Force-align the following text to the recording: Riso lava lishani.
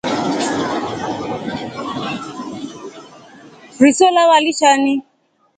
Riso 3.81 4.07
lava 4.15 4.37
lishani. 4.45 4.93